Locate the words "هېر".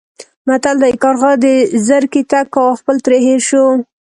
3.27-3.41